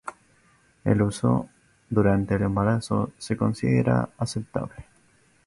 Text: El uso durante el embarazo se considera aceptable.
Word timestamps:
El 0.83 1.03
uso 1.03 1.47
durante 1.87 2.33
el 2.33 2.41
embarazo 2.41 3.11
se 3.19 3.37
considera 3.37 4.09
aceptable. 4.17 4.87